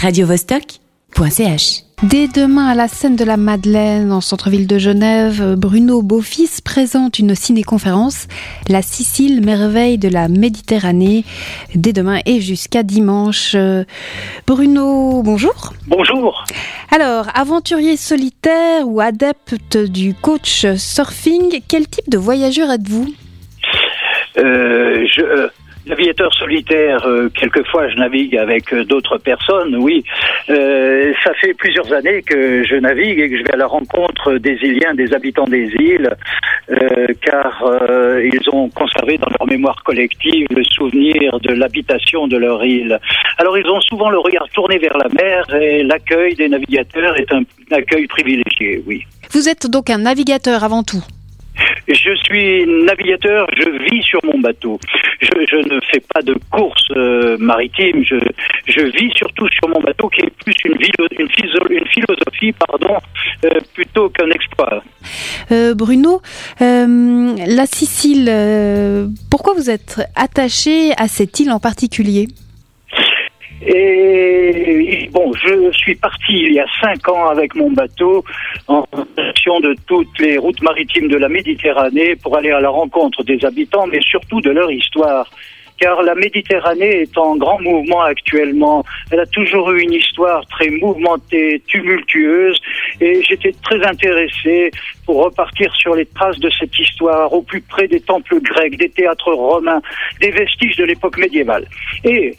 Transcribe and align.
radiovostok.ch. 0.00 1.82
Dès 2.04 2.28
demain 2.28 2.68
à 2.68 2.74
la 2.76 2.86
scène 2.86 3.16
de 3.16 3.24
la 3.24 3.36
Madeleine, 3.36 4.12
en 4.12 4.20
centre-ville 4.20 4.68
de 4.68 4.78
Genève, 4.78 5.56
Bruno 5.56 6.00
Beaufils 6.02 6.62
présente 6.64 7.18
une 7.18 7.34
ciné-conférence, 7.34 8.28
La 8.68 8.82
Sicile, 8.82 9.44
merveille 9.44 9.98
de 9.98 10.08
la 10.08 10.28
Méditerranée, 10.28 11.24
dès 11.74 11.92
demain 11.92 12.20
et 12.24 12.40
jusqu'à 12.40 12.84
dimanche. 12.84 13.56
Bruno, 14.46 15.22
bonjour. 15.24 15.72
Bonjour. 15.88 16.44
Alors, 16.92 17.26
aventurier 17.34 17.96
solitaire 17.96 18.86
ou 18.86 19.00
adepte 19.00 19.76
du 19.76 20.14
coach 20.14 20.66
surfing, 20.76 21.60
quel 21.66 21.88
type 21.88 22.08
de 22.08 22.18
voyageur 22.18 22.70
êtes-vous? 22.70 23.12
Euh, 24.38 25.04
je, 25.12 25.22
euh, 25.22 25.48
Navigateur 25.88 26.32
solitaire, 26.34 27.06
euh, 27.06 27.30
quelquefois 27.30 27.88
je 27.88 27.96
navigue 27.96 28.36
avec 28.36 28.72
euh, 28.74 28.84
d'autres 28.84 29.16
personnes, 29.16 29.74
oui. 29.76 30.04
Euh, 30.50 31.14
ça 31.24 31.32
fait 31.40 31.54
plusieurs 31.54 31.90
années 31.94 32.22
que 32.22 32.62
je 32.62 32.76
navigue 32.76 33.18
et 33.20 33.30
que 33.30 33.38
je 33.38 33.42
vais 33.44 33.54
à 33.54 33.56
la 33.56 33.66
rencontre 33.66 34.34
des 34.34 34.58
Iliens, 34.62 34.94
des 34.94 35.14
habitants 35.14 35.46
des 35.46 35.70
îles, 35.78 36.10
car 37.22 37.64
ils 38.22 38.50
ont 38.52 38.68
conservé 38.68 39.16
dans 39.16 39.30
leur 39.38 39.46
mémoire 39.48 39.82
collective 39.84 40.46
le 40.50 40.62
souvenir 40.64 41.40
de 41.40 41.54
l'habitation 41.54 42.28
de 42.28 42.36
leur 42.36 42.62
île. 42.62 42.98
Alors 43.38 43.56
ils 43.56 43.66
ont 43.66 43.80
souvent 43.80 44.10
le 44.10 44.18
regard 44.18 44.46
tourné 44.52 44.78
vers 44.78 44.96
la 44.98 45.08
mer 45.08 45.54
et 45.54 45.82
l'accueil 45.82 46.34
des 46.34 46.48
navigateurs 46.48 47.18
est 47.18 47.32
un 47.32 47.42
accueil 47.70 48.06
privilégié, 48.06 48.82
oui. 48.86 49.04
Vous 49.30 49.48
êtes 49.48 49.70
donc 49.70 49.88
un 49.88 49.98
navigateur 49.98 50.62
avant 50.64 50.82
tout 50.82 51.02
je 51.94 52.14
suis 52.24 52.66
navigateur, 52.84 53.46
je 53.56 53.70
vis 53.90 54.02
sur 54.02 54.20
mon 54.24 54.38
bateau. 54.38 54.78
Je, 55.20 55.56
ne 55.56 55.80
fais 55.90 56.02
pas 56.12 56.22
de 56.22 56.34
course 56.50 56.88
euh, 56.96 57.36
maritime, 57.38 58.04
je, 58.04 58.16
vis 58.98 59.10
surtout 59.16 59.48
sur 59.48 59.68
mon 59.68 59.80
bateau 59.80 60.08
qui 60.08 60.20
est 60.20 60.30
plus 60.44 60.54
une, 60.64 60.72
une, 60.72 61.28
une 61.70 61.86
philosophie 61.88 62.52
pardon, 62.52 62.96
euh, 63.44 63.48
plutôt 63.74 64.08
qu'un 64.10 64.30
exploit. 64.30 64.82
Euh, 65.50 65.74
Bruno, 65.74 66.20
euh, 66.60 67.34
la 67.46 67.66
Sicile, 67.66 68.30
pourquoi 69.30 69.54
vous 69.54 69.70
êtes 69.70 70.00
attaché 70.14 70.92
à 70.96 71.08
cette 71.08 71.40
île 71.40 71.50
en 71.50 71.60
particulier? 71.60 72.28
Et 73.70 75.08
bon, 75.12 75.32
je 75.34 75.70
suis 75.72 75.94
parti 75.94 76.32
il 76.32 76.54
y 76.54 76.60
a 76.60 76.66
cinq 76.80 77.08
ans 77.08 77.28
avec 77.28 77.54
mon 77.54 77.70
bateau 77.70 78.24
en 78.66 78.84
fonction 79.16 79.60
de 79.60 79.74
toutes 79.86 80.18
les 80.18 80.38
routes 80.38 80.62
maritimes 80.62 81.08
de 81.08 81.16
la 81.16 81.28
Méditerranée 81.28 82.16
pour 82.16 82.36
aller 82.36 82.50
à 82.50 82.60
la 82.60 82.70
rencontre 82.70 83.22
des 83.24 83.44
habitants, 83.44 83.86
mais 83.86 84.00
surtout 84.00 84.40
de 84.40 84.50
leur 84.50 84.70
histoire 84.70 85.28
car 85.78 86.02
la 86.02 86.14
Méditerranée 86.14 87.02
est 87.02 87.18
en 87.18 87.36
grand 87.36 87.60
mouvement 87.60 88.02
actuellement. 88.02 88.84
Elle 89.10 89.20
a 89.20 89.26
toujours 89.26 89.70
eu 89.70 89.82
une 89.82 89.92
histoire 89.92 90.44
très 90.46 90.70
mouvementée, 90.70 91.62
tumultueuse, 91.66 92.58
et 93.00 93.22
j'étais 93.22 93.54
très 93.62 93.84
intéressé 93.86 94.70
pour 95.06 95.24
repartir 95.24 95.74
sur 95.76 95.94
les 95.94 96.06
traces 96.06 96.38
de 96.38 96.50
cette 96.50 96.78
histoire 96.78 97.32
au 97.32 97.42
plus 97.42 97.60
près 97.60 97.88
des 97.88 98.00
temples 98.00 98.40
grecs, 98.40 98.76
des 98.76 98.90
théâtres 98.90 99.32
romains, 99.32 99.80
des 100.20 100.30
vestiges 100.30 100.76
de 100.76 100.84
l'époque 100.84 101.16
médiévale. 101.18 101.66
Et 102.04 102.34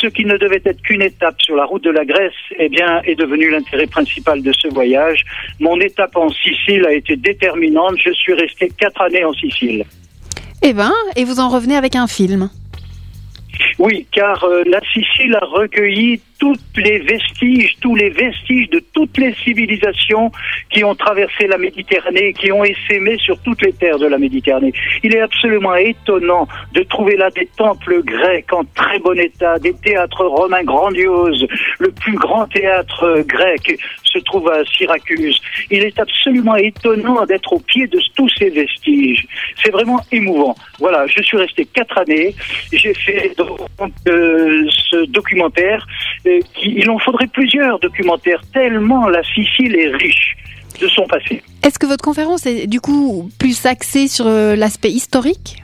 ce 0.00 0.06
qui 0.06 0.24
ne 0.24 0.36
devait 0.36 0.62
être 0.64 0.80
qu'une 0.82 1.02
étape 1.02 1.40
sur 1.42 1.56
la 1.56 1.64
route 1.64 1.82
de 1.82 1.90
la 1.90 2.04
Grèce, 2.04 2.32
eh 2.58 2.68
bien, 2.68 3.00
est 3.02 3.16
devenu 3.16 3.50
l'intérêt 3.50 3.86
principal 3.86 4.42
de 4.42 4.52
ce 4.52 4.68
voyage. 4.68 5.24
Mon 5.58 5.80
étape 5.80 6.16
en 6.16 6.28
Sicile 6.30 6.86
a 6.86 6.92
été 6.92 7.16
déterminante. 7.16 7.96
Je 7.98 8.12
suis 8.12 8.34
resté 8.34 8.70
quatre 8.78 9.00
années 9.00 9.24
en 9.24 9.32
Sicile. 9.32 9.84
Eh 10.62 10.72
ben, 10.72 10.92
et 11.16 11.24
vous 11.24 11.40
en 11.40 11.48
revenez 11.48 11.76
avec 11.76 11.96
un 11.96 12.06
film. 12.06 12.48
Oui, 13.78 14.06
car 14.12 14.42
euh, 14.44 14.62
la 14.66 14.80
Sicile 14.92 15.36
a 15.40 15.44
recueilli 15.44 16.20
tous 16.38 16.58
les 16.76 16.98
vestiges, 16.98 17.76
tous 17.80 17.94
les 17.94 18.10
vestiges 18.10 18.68
de 18.70 18.82
toutes 18.92 19.16
les 19.16 19.32
civilisations 19.44 20.32
qui 20.70 20.82
ont 20.82 20.94
traversé 20.94 21.46
la 21.46 21.56
Méditerranée, 21.56 22.32
qui 22.32 22.50
ont 22.50 22.64
essaimé 22.64 23.16
sur 23.18 23.38
toutes 23.42 23.62
les 23.62 23.72
terres 23.72 23.98
de 23.98 24.06
la 24.06 24.18
Méditerranée. 24.18 24.72
Il 25.04 25.14
est 25.14 25.20
absolument 25.20 25.76
étonnant 25.76 26.48
de 26.74 26.82
trouver 26.82 27.16
là 27.16 27.30
des 27.30 27.48
temples 27.56 28.02
grecs 28.02 28.52
en 28.52 28.64
très 28.74 28.98
bon 28.98 29.18
état, 29.18 29.58
des 29.60 29.74
théâtres 29.74 30.24
romains 30.24 30.64
grandioses. 30.64 31.46
Le 31.78 31.92
plus 31.92 32.16
grand 32.16 32.46
théâtre 32.46 33.22
grec 33.26 33.78
se 34.12 34.18
trouve 34.20 34.48
à 34.50 34.64
Syracuse. 34.64 35.40
Il 35.70 35.82
est 35.82 35.98
absolument 35.98 36.56
étonnant 36.56 37.24
d'être 37.26 37.52
au 37.52 37.58
pied 37.58 37.86
de 37.86 38.00
tous 38.14 38.28
ces 38.38 38.50
vestiges. 38.50 39.26
C'est 39.62 39.70
vraiment 39.70 40.00
émouvant. 40.10 40.54
Voilà, 40.78 41.06
je 41.06 41.22
suis 41.22 41.36
resté 41.36 41.64
quatre 41.66 41.98
années. 41.98 42.34
J'ai 42.72 42.94
fait 42.94 43.34
euh, 44.08 44.66
ce 44.90 45.06
documentaire 45.06 45.86
il 46.62 46.90
en 46.90 46.98
faudrait 46.98 47.26
plusieurs 47.26 47.78
documentaires, 47.78 48.42
tellement 48.52 49.08
la 49.08 49.22
Sicile 49.22 49.76
est 49.76 49.94
riche 49.96 50.36
de 50.80 50.88
son 50.88 51.06
passé. 51.06 51.42
Est-ce 51.62 51.78
que 51.78 51.86
votre 51.86 52.02
conférence 52.02 52.46
est 52.46 52.66
du 52.66 52.80
coup 52.80 53.30
plus 53.38 53.66
axée 53.66 54.08
sur 54.08 54.26
euh, 54.26 54.56
l'aspect 54.56 54.90
historique? 54.90 55.61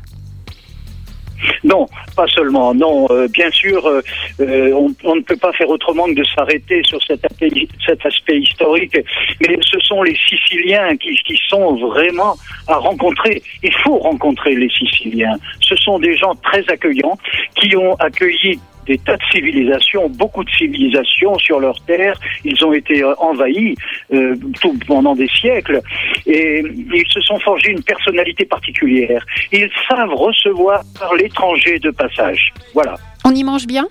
Non, 1.64 1.86
pas 2.16 2.26
seulement. 2.26 2.74
Non, 2.74 3.06
euh, 3.10 3.28
bien 3.28 3.50
sûr, 3.50 3.86
euh, 3.86 4.02
on, 4.40 5.16
ne 5.16 5.20
peut 5.22 5.36
pas 5.36 5.52
faire 5.52 5.68
autrement 5.68 6.06
que 6.06 6.14
de 6.14 6.24
s'arrêter 6.24 6.82
sur 6.84 7.02
cet, 7.02 7.24
aspect 7.24 8.38
historique. 8.38 8.96
Mais 9.40 9.58
ce 9.62 9.78
sont 9.80 10.02
les 10.02 10.16
Siciliens 10.28 10.96
qui, 10.96 11.16
sont 11.48 11.76
vraiment 11.76 12.36
à 12.66 12.76
rencontrer. 12.76 13.42
Il 13.62 13.72
faut 13.84 13.98
rencontrer 13.98 14.54
les 14.54 14.68
Siciliens. 14.68 15.36
Ce 15.60 15.76
sont 15.76 15.98
des 15.98 16.16
gens 16.16 16.34
très 16.42 16.64
accueillants 16.68 17.18
qui 17.54 17.74
ont 17.76 17.94
accueilli 17.94 18.58
des 18.88 18.98
tas 18.98 19.16
de 19.16 19.22
civilisations, 19.30 20.08
beaucoup 20.08 20.42
de 20.42 20.50
civilisations 20.50 21.38
sur 21.38 21.60
leur 21.60 21.78
terre. 21.84 22.18
Ils 22.44 22.64
ont 22.64 22.72
été 22.72 23.04
euh, 23.04 23.14
envahis 23.18 23.76
euh, 24.12 24.34
tout, 24.60 24.76
pendant 24.86 25.14
des 25.14 25.28
siècles 25.28 25.80
et 26.26 26.64
ils 27.00 27.08
se 27.08 27.20
sont 27.20 27.38
forgés 27.38 27.70
une 27.70 27.82
personnalité 27.82 28.44
particulière. 28.46 29.24
Ils 29.52 29.70
savent 29.88 30.14
recevoir 30.14 30.82
par 30.98 31.14
l'étranger 31.14 31.78
de 31.78 31.90
passage. 31.90 32.52
Voilà. 32.74 32.96
On 33.24 33.34
y 33.34 33.44
mange 33.44 33.66
bien? 33.66 33.86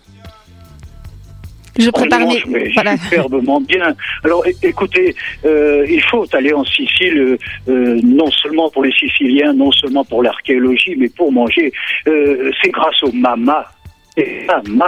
Je 1.79 1.89
prépare 1.91 2.21
mes... 2.27 2.71
voilà. 2.73 2.97
superbement 2.97 3.61
bien. 3.61 3.95
Alors 4.23 4.43
écoutez, 4.63 5.15
euh, 5.45 5.85
il 5.87 6.01
faut 6.01 6.25
aller 6.33 6.53
en 6.53 6.65
Sicile, 6.65 7.37
euh, 7.67 7.99
non 8.03 8.31
seulement 8.31 8.69
pour 8.69 8.83
les 8.83 8.91
Siciliens, 8.93 9.53
non 9.53 9.71
seulement 9.71 10.03
pour 10.03 10.23
l'archéologie, 10.23 10.95
mais 10.97 11.09
pour 11.09 11.31
manger. 11.31 11.71
Euh, 12.07 12.51
c'est 12.61 12.71
grâce 12.71 13.01
au 13.03 13.11
mama 13.11 13.65
et 14.17 14.41
femmes 14.45 14.83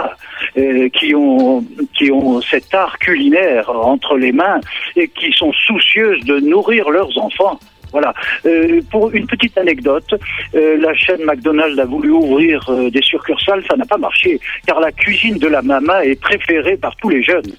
euh, 0.58 0.88
qui 0.90 1.14
ont 1.14 1.64
qui 1.94 2.10
ont 2.10 2.40
cet 2.42 2.74
art 2.74 2.98
culinaire 2.98 3.70
entre 3.70 4.16
les 4.16 4.32
mains 4.32 4.60
et 4.96 5.08
qui 5.08 5.32
sont 5.32 5.52
soucieuses 5.52 6.24
de 6.24 6.40
nourrir 6.40 6.90
leurs 6.90 7.16
enfants. 7.18 7.58
Voilà. 7.92 8.14
Euh, 8.46 8.80
pour 8.90 9.10
une 9.10 9.26
petite 9.26 9.58
anecdote, 9.58 10.14
euh, 10.54 10.76
la 10.76 10.94
chaîne 10.94 11.24
McDonald's 11.24 11.78
a 11.78 11.84
voulu 11.84 12.10
ouvrir 12.10 12.70
des 12.90 13.02
succursales, 13.02 13.64
ça 13.68 13.76
n'a 13.76 13.84
pas 13.84 13.98
marché, 13.98 14.38
car 14.64 14.78
la 14.78 14.92
cuisine 14.92 15.38
de 15.38 15.48
la 15.48 15.60
mama 15.60 16.04
est 16.04 16.20
préférée 16.20 16.76
par 16.76 16.94
tous 16.96 17.08
les 17.08 17.22
jeunes. 17.22 17.52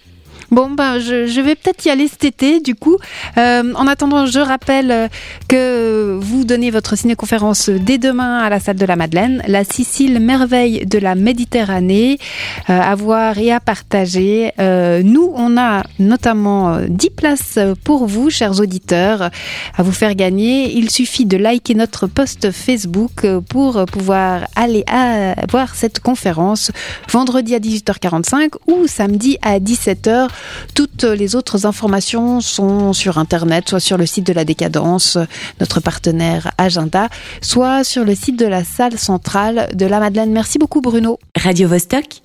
Bon, 0.51 0.69
ben, 0.69 1.00
je, 1.00 1.39
vais 1.39 1.56
peut-être 1.56 1.85
y 1.85 1.89
aller 1.89 2.09
cet 2.09 2.25
été, 2.25 2.59
du 2.59 2.75
coup. 2.75 2.97
Euh, 3.38 3.72
en 3.73 3.88
attendant, 3.88 4.25
je 4.25 4.39
rappelle 4.41 4.91
euh, 4.91 5.07
que 5.47 6.19
vous 6.22 6.44
donnez 6.44 6.72
votre 6.72 6.97
ciné-conférence 6.97 7.69
dès 7.69 7.97
demain 7.97 8.39
à 8.39 8.50
la 8.50 8.59
salle 8.59 8.75
de 8.75 8.85
la 8.85 8.97
Madeleine, 8.97 9.41
la 9.47 9.63
Sicile 9.63 10.19
merveille 10.19 10.85
de 10.85 11.00
la 11.00 11.16
Méditerranée, 11.16 12.17
euh, 12.69 12.78
à 12.81 12.94
voir 12.95 13.38
et 13.38 13.53
à 13.53 13.62
partager. 13.62 14.51
Euh, 14.59 15.01
nous, 15.06 15.31
on 15.38 15.56
a 15.56 15.84
notamment 16.00 16.81
10 16.85 17.09
places 17.12 17.57
pour 17.85 18.06
vous, 18.06 18.29
chers 18.29 18.59
auditeurs, 18.59 19.29
à 19.78 19.83
vous 19.83 19.94
faire 19.94 20.16
gagner. 20.16 20.73
Il 20.73 20.89
suffit 20.89 21.25
de 21.25 21.38
liker 21.38 21.75
notre 21.75 22.07
post 22.07 22.51
Facebook 22.51 23.25
pour 23.47 23.85
pouvoir 23.85 24.41
aller 24.57 24.83
à 24.91 25.33
voir 25.50 25.75
cette 25.75 26.01
conférence 26.01 26.72
vendredi 27.09 27.56
à 27.56 27.59
18h45 27.59 28.50
ou 28.68 28.85
samedi 28.88 29.38
à 29.41 29.57
17h 29.57 30.28
toutes 30.75 31.04
les 31.04 31.36
autres 31.36 31.65
informations 31.65 32.42
sont 32.42 32.94
sur 32.94 33.18
Internet, 33.18 33.69
soit 33.69 33.80
sur 33.80 33.98
le 33.98 34.06
site 34.06 34.27
de 34.27 34.33
la 34.33 34.45
Décadence, 34.45 35.18
notre 35.60 35.80
partenaire 35.80 36.51
Agenda, 36.57 37.10
soit 37.42 37.83
sur 37.83 38.06
le 38.06 38.15
site 38.15 38.38
de 38.38 38.45
la 38.45 38.63
salle 38.63 38.98
centrale 38.98 39.69
de 39.74 39.86
la 39.86 40.00
Madeleine. 40.00 40.31
Merci 40.31 40.57
beaucoup 40.57 40.81
Bruno. 40.81 41.19
Radio 41.36 41.68
-Vostok 41.68 42.21